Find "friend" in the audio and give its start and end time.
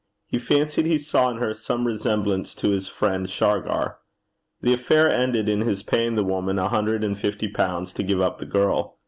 2.87-3.29